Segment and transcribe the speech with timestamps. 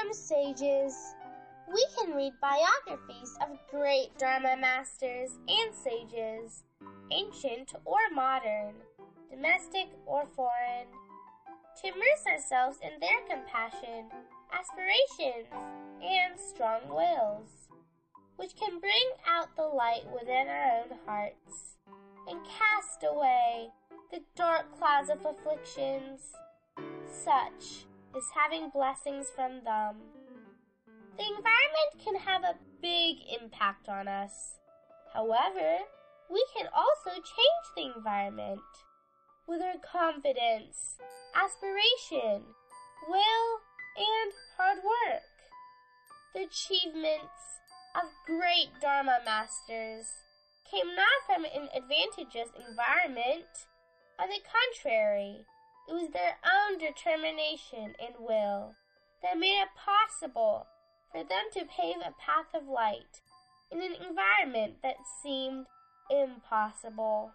[0.00, 1.14] from sages.
[1.72, 6.64] We can read biographies of great Dharma masters and sages,
[7.10, 8.74] ancient or modern,
[9.30, 10.86] domestic or foreign,
[11.80, 14.06] to immerse ourselves in their compassion,
[14.52, 15.52] aspirations,
[16.02, 17.68] and strong wills,
[18.36, 21.76] which can bring out the light within our own hearts
[22.28, 23.68] and cast away
[24.10, 26.32] the dark clouds of afflictions.
[27.06, 29.96] Such is having blessings from them.
[31.16, 34.58] The environment can have a big impact on us.
[35.12, 35.78] However,
[36.30, 38.60] we can also change the environment
[39.46, 40.96] with our confidence,
[41.34, 42.42] aspiration,
[43.08, 43.46] will,
[43.96, 45.22] and hard work.
[46.34, 47.60] The achievements
[47.96, 50.06] of great Dharma masters
[50.70, 53.66] came not from an advantageous environment.
[54.20, 55.44] On the contrary,
[55.90, 58.74] it was their own determination and will
[59.22, 60.66] that made it possible
[61.10, 63.20] for them to pave a path of light
[63.72, 65.66] in an environment that seemed
[66.08, 67.32] impossible.